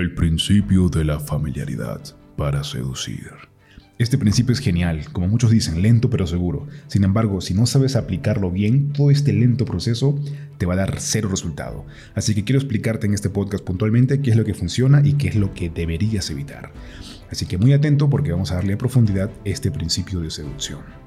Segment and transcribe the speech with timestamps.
[0.00, 2.00] El principio de la familiaridad
[2.38, 3.30] para seducir.
[3.98, 6.66] Este principio es genial, como muchos dicen, lento pero seguro.
[6.86, 10.18] Sin embargo, si no sabes aplicarlo bien, todo este lento proceso
[10.56, 11.84] te va a dar cero resultado.
[12.14, 15.28] Así que quiero explicarte en este podcast puntualmente qué es lo que funciona y qué
[15.28, 16.72] es lo que deberías evitar.
[17.30, 21.01] Así que muy atento porque vamos a darle a profundidad este principio de seducción.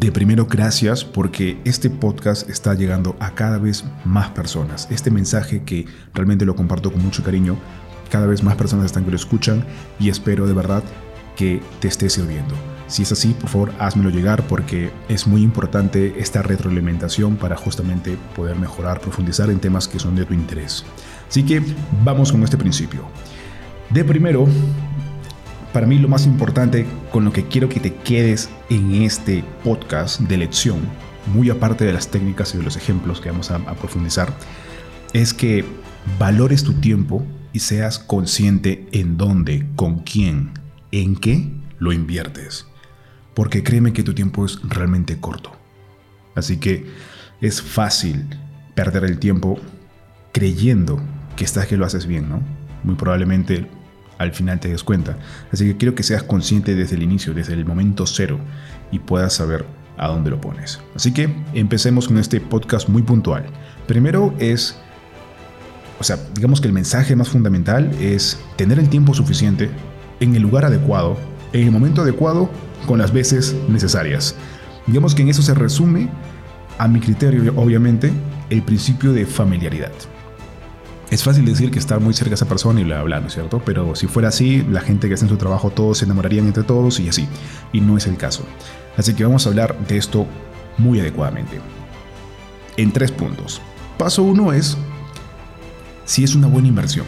[0.00, 4.88] De primero, gracias porque este podcast está llegando a cada vez más personas.
[4.90, 7.56] Este mensaje que realmente lo comparto con mucho cariño,
[8.10, 9.64] cada vez más personas están que lo escuchan
[9.98, 10.82] y espero de verdad
[11.36, 12.54] que te esté sirviendo.
[12.86, 18.18] Si es así, por favor, házmelo llegar porque es muy importante esta retroalimentación para justamente
[18.36, 20.84] poder mejorar, profundizar en temas que son de tu interés.
[21.28, 21.62] Así que
[22.04, 23.06] vamos con este principio.
[23.90, 24.46] De primero,
[25.74, 30.20] para mí lo más importante con lo que quiero que te quedes en este podcast
[30.20, 30.78] de lección,
[31.34, 34.32] muy aparte de las técnicas y de los ejemplos que vamos a, profundizar,
[35.12, 35.64] es que
[36.16, 40.52] valores tu tiempo y seas consciente en dónde, con quién,
[40.92, 42.68] en qué lo inviertes.
[43.34, 45.50] Porque créeme que tu tiempo es realmente corto.
[46.36, 46.86] Así que
[47.40, 48.28] es fácil
[48.76, 49.58] perder el tiempo
[50.30, 51.02] creyendo
[51.34, 52.40] que estás que lo haces bien, ¿no?
[52.84, 53.66] Muy probablemente
[54.18, 55.16] al final te des cuenta.
[55.52, 58.38] Así que quiero que seas consciente desde el inicio, desde el momento cero,
[58.90, 59.64] y puedas saber
[59.96, 60.80] a dónde lo pones.
[60.94, 63.44] Así que empecemos con este podcast muy puntual.
[63.86, 64.76] Primero es,
[66.00, 69.70] o sea, digamos que el mensaje más fundamental es tener el tiempo suficiente
[70.20, 71.16] en el lugar adecuado,
[71.52, 72.50] en el momento adecuado,
[72.86, 74.34] con las veces necesarias.
[74.86, 76.08] Digamos que en eso se resume,
[76.76, 78.12] a mi criterio, obviamente,
[78.50, 79.92] el principio de familiaridad.
[81.10, 83.34] Es fácil decir que está muy cerca de esa persona y bla, bla, ¿no es
[83.34, 83.62] cierto?
[83.64, 86.62] Pero si fuera así, la gente que está en su trabajo, todos se enamorarían entre
[86.62, 87.28] todos y así.
[87.72, 88.44] Y no es el caso.
[88.96, 90.26] Así que vamos a hablar de esto
[90.78, 91.60] muy adecuadamente.
[92.76, 93.60] En tres puntos.
[93.98, 94.76] Paso uno es
[96.04, 97.06] si es una buena inversión.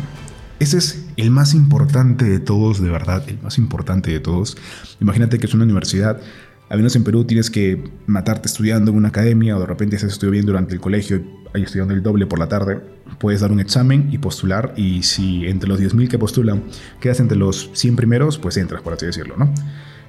[0.59, 4.57] Ese es el más importante de todos, de verdad, el más importante de todos.
[5.01, 6.21] Imagínate que es una universidad
[6.69, 10.13] al menos en Perú tienes que matarte estudiando en una academia o de repente estás
[10.13, 11.23] estudiando durante el colegio
[11.63, 12.81] estudiando el doble por la tarde.
[13.19, 16.65] Puedes dar un examen y postular y si entre los 10.000 que postulan
[17.01, 19.53] quedas entre los 100 primeros, pues entras, por así decirlo, ¿no?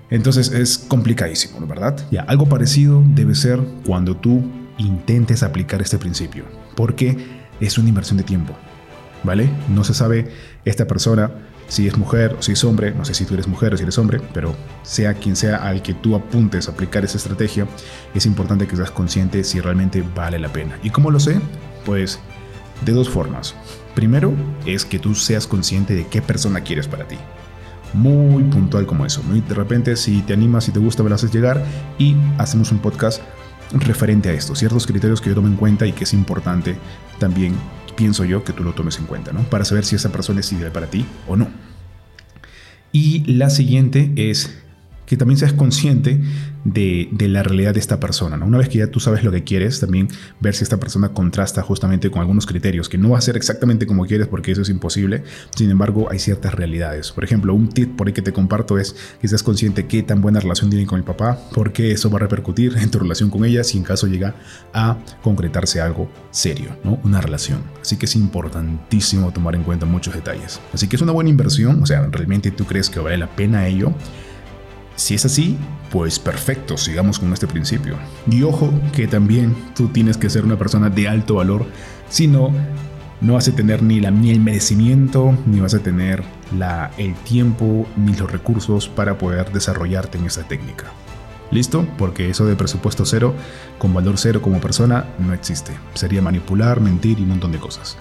[0.10, 1.98] Entonces es complicadísimo, ¿no verdad?
[2.12, 4.44] Ya, algo parecido debe ser cuando tú
[4.78, 7.18] intentes aplicar este principio, porque
[7.60, 8.56] es una inversión de tiempo,
[9.24, 9.50] ¿vale?
[9.70, 10.30] No se sabe
[10.66, 11.32] esta persona
[11.68, 13.84] si es mujer o si es hombre, no sé si tú eres mujer o si
[13.84, 17.68] eres hombre, pero sea quien sea al que tú apuntes a aplicar esa estrategia,
[18.14, 20.80] es importante que seas consciente si realmente vale la pena.
[20.84, 21.40] ¿Y cómo lo sé?
[21.86, 22.20] Pues
[22.86, 23.56] de dos formas.
[23.96, 24.34] Primero
[24.66, 27.18] es que tú seas consciente de qué persona quieres para ti.
[27.94, 29.22] Muy puntual como eso.
[29.24, 31.64] De repente, si te animas, y te gusta, me lo haces llegar
[31.98, 33.22] y hacemos un podcast
[33.72, 36.78] referente a esto, ciertos criterios que yo tomo en cuenta y que es importante
[37.20, 37.54] también
[37.98, 39.42] pienso yo que tú lo tomes en cuenta, ¿no?
[39.50, 41.50] Para saber si esa persona es ideal para ti o no.
[42.94, 44.56] Y la siguiente es
[45.06, 46.22] que también seas consciente
[46.68, 48.38] de, la realidad de esta persona.
[48.38, 48.46] ¿no?
[48.46, 51.62] Una vez que ya tú sabes lo que quieres, también ver si esta persona contrasta
[51.62, 54.70] justamente con algunos criterios, que no va a ser exactamente como quieres porque eso es
[54.70, 55.24] imposible.
[55.56, 57.12] Sin embargo, hay ciertas realidades.
[57.12, 60.22] Por ejemplo, un tip por ahí que te comparto es que seas consciente qué tan
[60.22, 63.46] buena relación tiene con el papá, porque eso va a repercutir en tu relación con
[63.46, 64.36] ella si en caso llega
[64.74, 67.00] a concretarse algo serio, ¿no?
[67.04, 67.62] una relación.
[67.82, 70.60] Así que es importantísimo tomar en cuenta muchos detalles.
[70.74, 73.68] Así que es una buena inversión, o sea, realmente tú crees que vale la pena
[73.68, 73.94] ello
[74.98, 75.56] si es así,
[75.92, 77.96] pues perfecto, sigamos con este principio.
[78.30, 81.68] Y ojo que también tú tienes que ser una persona de alto valor,
[82.10, 82.52] si no,
[83.22, 86.24] no vas a tener ni, la, ni el merecimiento, ni vas a tener
[86.58, 90.86] la, el tiempo, ni los recursos para poder desarrollarte en esa técnica.
[91.52, 91.88] ¿Listo?
[92.00, 93.36] Porque eso de presupuesto cero,
[93.78, 95.74] con valor cero como persona, no existe.
[95.94, 97.98] Sería manipular, mentir y un montón de cosas.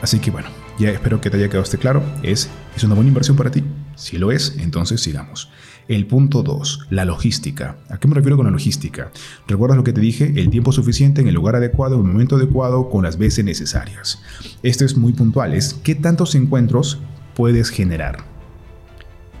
[0.00, 2.02] Así que bueno, ya espero que te haya quedado este claro.
[2.22, 3.62] ¿Es, ¿Es una buena inversión para ti?
[3.96, 5.50] Si lo es, entonces sigamos.
[5.90, 7.74] El punto 2, la logística.
[7.88, 9.10] ¿A qué me refiero con la logística?
[9.48, 10.32] ¿Recuerdas lo que te dije?
[10.36, 14.22] El tiempo suficiente en el lugar adecuado, en el momento adecuado, con las veces necesarias.
[14.62, 17.00] Esto es muy puntual, es qué tantos encuentros
[17.34, 18.18] puedes generar.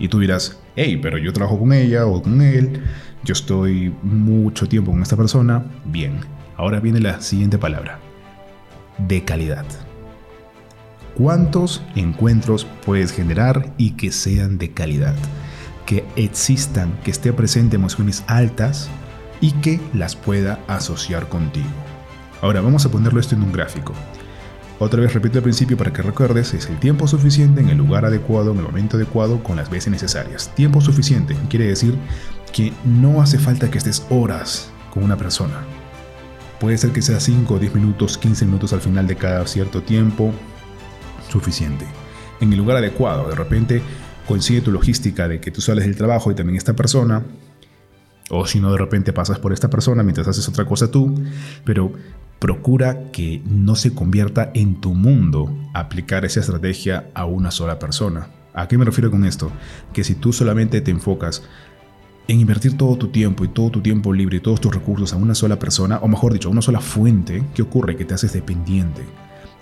[0.00, 2.82] Y tú dirás, hey, pero yo trabajo con ella o con él,
[3.22, 5.64] yo estoy mucho tiempo con esta persona.
[5.84, 6.14] Bien,
[6.56, 8.00] ahora viene la siguiente palabra,
[8.98, 9.66] de calidad.
[11.14, 15.14] ¿Cuántos encuentros puedes generar y que sean de calidad?
[15.90, 18.88] Que existan, que esté presente emociones altas
[19.40, 21.66] y que las pueda asociar contigo.
[22.42, 23.92] Ahora vamos a ponerlo esto en un gráfico.
[24.78, 28.04] Otra vez repito el principio para que recuerdes, es el tiempo suficiente en el lugar
[28.04, 30.54] adecuado, en el momento adecuado, con las veces necesarias.
[30.54, 31.96] Tiempo suficiente quiere decir
[32.52, 35.64] que no hace falta que estés horas con una persona.
[36.60, 40.32] Puede ser que sea 5, 10 minutos, 15 minutos al final de cada cierto tiempo.
[41.28, 41.84] Suficiente.
[42.40, 43.82] En el lugar adecuado, de repente
[44.30, 47.24] coincide tu logística de que tú sales del trabajo y también esta persona.
[48.30, 51.20] O si no, de repente pasas por esta persona mientras haces otra cosa tú.
[51.64, 51.92] Pero
[52.38, 58.28] procura que no se convierta en tu mundo aplicar esa estrategia a una sola persona.
[58.54, 59.50] ¿A qué me refiero con esto?
[59.92, 61.42] Que si tú solamente te enfocas
[62.28, 65.16] en invertir todo tu tiempo y todo tu tiempo libre y todos tus recursos a
[65.16, 67.96] una sola persona, o mejor dicho, a una sola fuente, ¿qué ocurre?
[67.96, 69.02] Que te haces dependiente.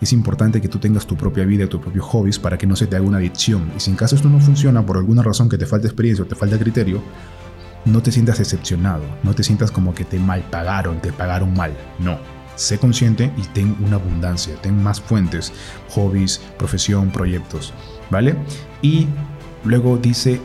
[0.01, 2.87] Es importante que tú tengas tu propia vida tus propios hobbies para que no se
[2.87, 3.71] te haga una adicción.
[3.77, 6.29] Y si en caso esto no funciona por alguna razón que te falta experiencia o
[6.29, 7.03] te falta criterio,
[7.85, 11.73] no te sientas decepcionado, no te sientas como que te mal pagaron, te pagaron mal.
[11.99, 12.19] No,
[12.55, 15.53] sé consciente y ten una abundancia, ten más fuentes,
[15.91, 17.73] hobbies, profesión, proyectos,
[18.11, 18.37] ¿vale?
[18.83, 19.07] Y
[19.65, 20.41] luego dice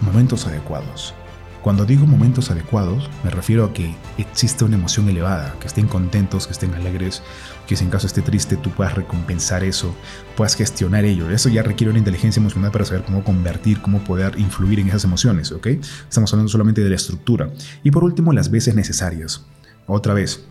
[0.00, 1.14] momentos adecuados.
[1.62, 6.46] Cuando digo momentos adecuados, me refiero a que existe una emoción elevada, que estén contentos,
[6.46, 7.22] que estén alegres,
[7.66, 9.94] que si en caso esté triste tú puedas recompensar eso,
[10.36, 11.28] puedas gestionar ello.
[11.30, 15.04] Eso ya requiere una inteligencia emocional para saber cómo convertir, cómo poder influir en esas
[15.04, 15.66] emociones, ¿ok?
[15.66, 17.50] Estamos hablando solamente de la estructura.
[17.82, 19.44] Y por último, las veces necesarias.
[19.86, 20.44] Otra vez,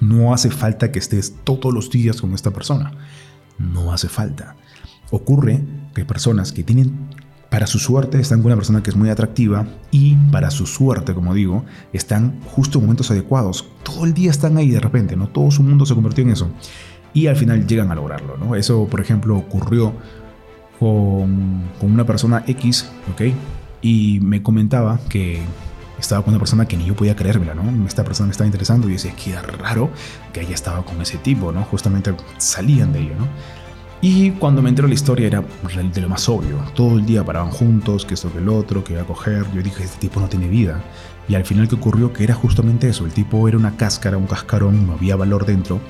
[0.00, 2.92] no hace falta que estés todos los días con esta persona.
[3.58, 4.56] No hace falta.
[5.10, 5.62] Ocurre
[5.94, 7.10] que personas que tienen
[7.52, 11.12] para su suerte están con una persona que es muy atractiva y para su suerte,
[11.12, 13.68] como digo, están justo en momentos adecuados.
[13.82, 15.28] Todo el día están ahí de repente, ¿no?
[15.28, 16.48] Todo su mundo se convirtió en eso.
[17.12, 18.54] Y al final llegan a lograrlo, ¿no?
[18.54, 19.92] Eso, por ejemplo, ocurrió
[20.80, 23.34] con, con una persona X, ¿ok?
[23.82, 25.42] Y me comentaba que
[25.98, 27.86] estaba con una persona que ni yo podía creérmela, ¿no?
[27.86, 29.90] Esta persona me estaba interesando y decía que era raro
[30.32, 31.64] que haya estado con ese tipo, ¿no?
[31.64, 33.28] Justamente salían de ello, ¿no?
[34.04, 35.44] Y cuando me enteró la historia era
[35.94, 36.58] de lo más obvio.
[36.74, 39.46] Todo el día paraban juntos, que esto que el otro, que iba a coger.
[39.54, 40.82] Yo dije, este tipo no tiene vida.
[41.28, 43.06] Y al final que ocurrió que era justamente eso.
[43.06, 45.80] El tipo era una cáscara, un cascarón, no había valor dentro.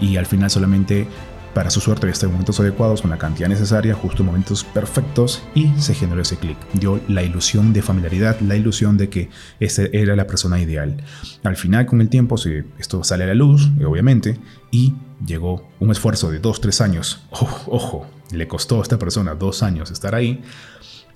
[0.00, 1.06] Y al final solamente
[1.54, 5.42] para su suerte, había en momentos adecuados, con la cantidad necesaria, justo en momentos perfectos,
[5.56, 6.56] y se generó ese clic.
[6.74, 9.28] Dio la ilusión de familiaridad, la ilusión de que
[9.58, 11.02] esa era la persona ideal.
[11.42, 12.36] Al final, con el tiempo,
[12.78, 14.38] esto sale a la luz, obviamente,
[14.70, 14.94] y
[15.24, 17.22] llegó un esfuerzo de dos, tres años.
[17.30, 20.42] ojo, le costó a esta persona dos años estar ahí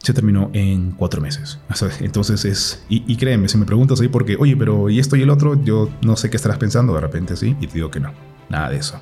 [0.03, 1.59] se terminó en cuatro meses.
[2.01, 5.23] Entonces es, y, y, créeme, si me preguntas ahí porque, oye, pero ¿y esto y
[5.23, 5.63] el otro?
[5.63, 8.13] Yo no sé qué estarás pensando, de repente sí, y te digo que no,
[8.49, 9.01] nada de eso.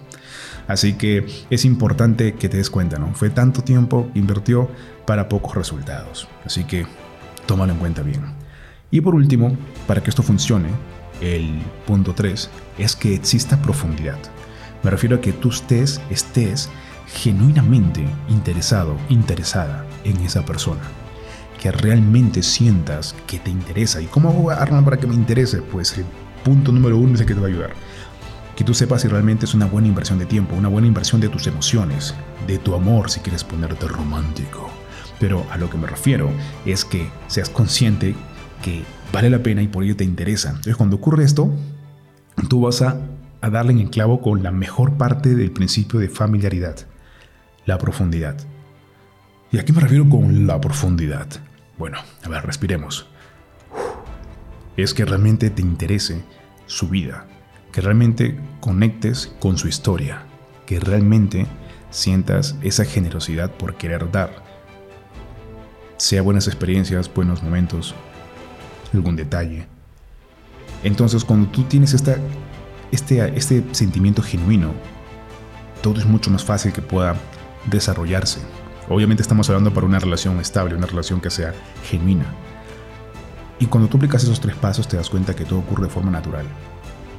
[0.68, 3.12] Así que es importante que te des cuenta, ¿no?
[3.14, 4.68] Fue tanto tiempo que invirtió
[5.06, 6.28] para pocos resultados.
[6.44, 6.86] Así que
[7.46, 8.22] tómalo en cuenta bien.
[8.90, 9.56] Y por último,
[9.86, 10.68] para que esto funcione,
[11.20, 14.18] el punto 3 es que exista profundidad.
[14.82, 16.68] Me refiero a que tú estés, estés
[17.06, 20.82] genuinamente interesado, interesada en esa persona.
[21.60, 24.00] Que realmente sientas que te interesa.
[24.00, 25.60] ¿Y cómo hago, Arnold, para que me interese?
[25.60, 26.06] Pues el
[26.44, 27.74] punto número uno es que te va a ayudar
[28.60, 31.30] que tú sepas si realmente es una buena inversión de tiempo, una buena inversión de
[31.30, 32.14] tus emociones,
[32.46, 34.68] de tu amor si quieres ponerte romántico.
[35.18, 36.30] Pero a lo que me refiero
[36.66, 38.14] es que seas consciente
[38.60, 38.84] que
[39.14, 40.50] vale la pena y por ello te interesa.
[40.50, 41.50] Entonces cuando ocurre esto,
[42.50, 43.00] tú vas a,
[43.40, 46.76] a darle en el clavo con la mejor parte del principio de familiaridad,
[47.66, 48.36] la profundidad.
[49.52, 51.26] ¿Y a qué me refiero con la profundidad?
[51.78, 53.06] Bueno, a ver, respiremos.
[54.76, 56.22] Es que realmente te interese
[56.66, 57.26] su vida,
[57.72, 60.22] que realmente conectes con su historia,
[60.66, 61.46] que realmente
[61.90, 64.30] sientas esa generosidad por querer dar,
[65.96, 67.94] sea buenas experiencias, buenos momentos,
[68.94, 69.66] algún detalle.
[70.82, 72.16] Entonces cuando tú tienes esta,
[72.92, 74.72] este, este sentimiento genuino,
[75.82, 77.16] todo es mucho más fácil que pueda
[77.66, 78.40] desarrollarse.
[78.88, 81.54] Obviamente estamos hablando para una relación estable, una relación que sea
[81.84, 82.26] genuina.
[83.58, 86.10] Y cuando tú aplicas esos tres pasos te das cuenta que todo ocurre de forma
[86.10, 86.46] natural.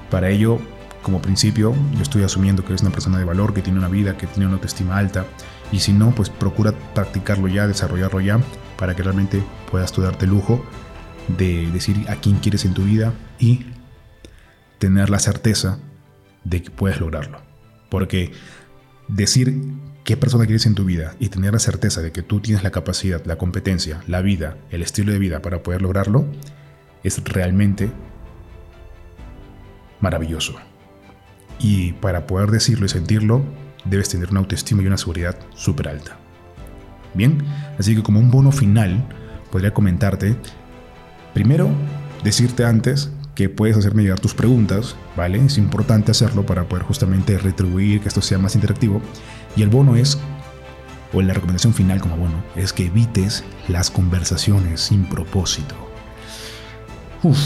[0.09, 0.59] Para ello,
[1.01, 4.17] como principio, yo estoy asumiendo que eres una persona de valor, que tiene una vida,
[4.17, 5.25] que tiene una autoestima alta.
[5.71, 8.39] Y si no, pues procura practicarlo ya, desarrollarlo ya,
[8.77, 10.65] para que realmente puedas tú darte lujo
[11.37, 13.65] de decir a quién quieres en tu vida y
[14.81, 15.77] tener la certeza
[16.43, 17.39] de que puedes lograrlo.
[17.89, 18.31] Porque
[19.07, 19.61] decir
[20.03, 22.71] qué persona quieres en tu vida y tener la certeza de que tú tienes la
[22.71, 26.25] capacidad, la competencia, la vida, el estilo de vida para poder lograrlo,
[27.03, 27.91] es realmente
[29.99, 30.55] maravilloso.
[31.59, 33.43] Y para poder decirlo y sentirlo,
[33.85, 36.17] debes tener una autoestima y una seguridad súper alta.
[37.13, 37.37] Bien,
[37.77, 39.07] así que como un bono final,
[39.51, 40.35] podría comentarte,
[41.35, 41.69] primero,
[42.23, 43.11] decirte antes
[43.49, 45.43] puedes hacerme llegar tus preguntas, ¿vale?
[45.43, 49.01] Es importante hacerlo para poder justamente retribuir que esto sea más interactivo.
[49.55, 50.17] Y el bono es,
[51.13, 55.75] o la recomendación final como bono, es que evites las conversaciones sin propósito.
[57.23, 57.39] Uf,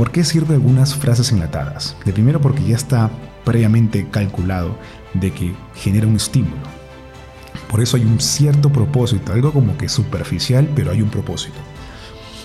[0.00, 1.94] ¿Por qué sirve algunas frases enlatadas?
[2.06, 3.10] De primero porque ya está
[3.44, 4.78] previamente calculado
[5.12, 6.62] de que genera un estímulo.
[7.68, 11.58] Por eso hay un cierto propósito, algo como que superficial, pero hay un propósito.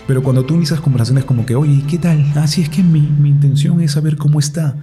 [0.08, 2.32] Pero cuando tú inicias conversaciones como que, oye, ¿qué tal?
[2.36, 4.78] Así es que mi, mi, intención es saber cómo está.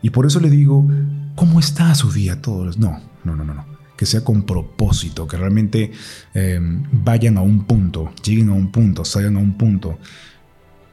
[0.00, 0.88] Y por eso le digo,
[1.34, 2.78] ¿cómo está su día todos?
[2.78, 3.66] No, no, no, no, no.
[3.96, 5.92] Que sea con propósito, que realmente
[6.34, 6.58] eh,
[6.90, 9.98] vayan a un punto, lleguen a un punto, salgan a un punto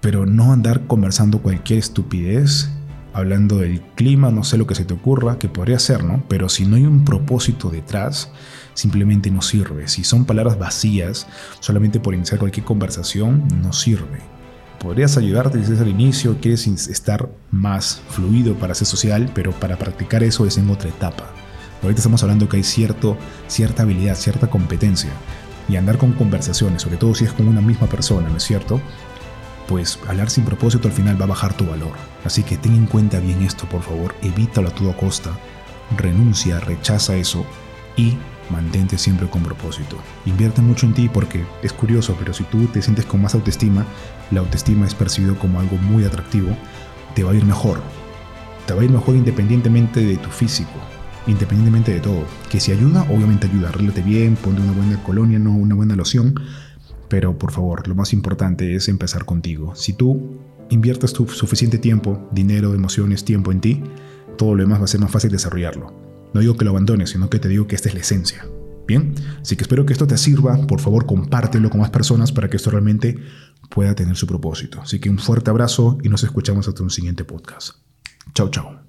[0.02, 2.70] pero no andar conversando cualquier estupidez,
[3.14, 6.24] hablando del clima, no sé lo que se te ocurra, que podría ser, ¿no?
[6.28, 8.32] Pero si no hay un propósito detrás,
[8.74, 9.88] simplemente no sirve.
[9.88, 11.28] Si son palabras vacías,
[11.60, 14.20] solamente por iniciar cualquier conversación, no sirve.
[14.80, 20.24] Podrías ayudarte desde el inicio, quieres estar más fluido para ser social, pero para practicar
[20.24, 21.26] eso es en otra etapa.
[21.82, 25.12] Ahorita estamos hablando que hay cierto, cierta habilidad, cierta competencia.
[25.68, 28.82] Y andar con conversaciones, sobre todo si es con una misma persona, ¿no es cierto?
[29.70, 31.94] Pues hablar sin propósito al final va a bajar tu valor.
[32.26, 35.30] Así que ten en cuenta bien esto, por favor, evítalo a toda costa,
[35.96, 37.46] renuncia, rechaza eso
[37.96, 38.18] y
[38.50, 39.96] mantente siempre con propósito.
[40.26, 43.86] Invierte mucho en ti porque es curioso, pero si tú te sientes con más autoestima,
[44.32, 46.50] la autoestima es percibido como algo muy atractivo,
[47.14, 47.80] te va a ir mejor.
[48.66, 50.80] Te va a ir mejor independientemente de tu físico,
[51.28, 52.26] independientemente de todo.
[52.50, 53.70] Que si ayuda, obviamente ayuda.
[53.70, 56.34] Arréglate bien, ponte una buena colonia, no una buena loción
[57.10, 59.76] pero por favor, lo más importante es empezar contigo.
[59.76, 60.40] Si tú
[60.70, 63.84] inviertes tu suficiente tiempo, dinero, emociones, tiempo en ti,
[64.38, 65.94] todo lo demás va a ser más fácil desarrollarlo.
[66.34, 68.46] No digo que lo abandones, sino que te digo que esta es la esencia.
[68.88, 70.66] Bien, así que espero que esto te sirva.
[70.66, 73.20] Por favor, compártelo con más personas para que esto realmente
[73.70, 74.82] pueda tener su propósito.
[74.82, 77.76] Así que un fuerte abrazo y nos escuchamos hasta un siguiente podcast.
[78.34, 78.89] Chao, chao.